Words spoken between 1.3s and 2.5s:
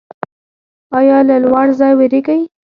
لوړ ځای ویریږئ؟